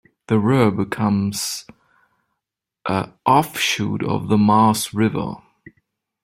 The 0.29 0.39
Rur 0.39 0.71
becomes 0.71 1.65
a 2.87 3.09
offshoot 3.23 4.03
of 4.03 4.29
the 4.29 4.37
Maas 4.39 4.95
River. 4.95 5.35